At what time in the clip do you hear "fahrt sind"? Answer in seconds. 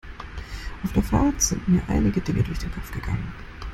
1.03-1.67